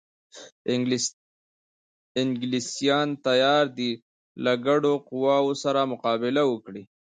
[2.21, 3.91] انګلیسیان تیار دي
[4.43, 6.83] له ګډو قواوو سره مقابله وکړي.